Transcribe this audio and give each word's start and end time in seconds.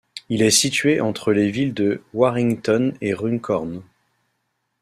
Il 0.29 0.41
est 0.41 0.49
situé 0.49 0.99
entre 0.99 1.31
les 1.31 1.51
villes 1.51 1.75
de 1.75 2.01
Warrington 2.15 2.91
et 3.01 3.13
Runcorn. 3.13 3.83